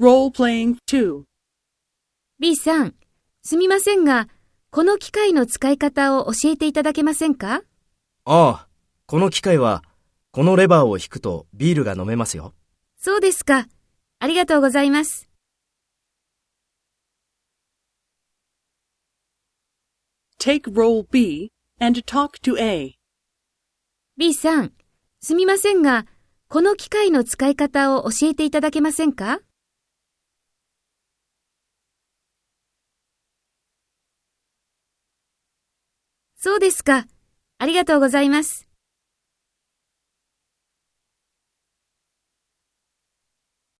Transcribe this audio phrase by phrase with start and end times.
[0.00, 1.22] Role-playing 2.
[2.40, 2.96] B さん、
[3.44, 4.28] すみませんが、
[4.72, 7.62] この機械の使い方を教えていただけませんか？
[8.24, 8.68] ああ、
[9.06, 9.84] この機械は、
[10.32, 12.54] このレバーを引くとビールが飲めますよ。
[12.98, 13.68] そうですか。
[14.18, 15.28] ありがとうございます。
[20.40, 22.96] Take role B and talk to A.
[24.16, 24.72] B さん、
[25.20, 26.04] すみませんが、
[26.48, 29.38] この機械の使い方を教えていただけませんか？
[36.44, 37.06] そうですか。
[37.56, 38.63] ありがとうございます。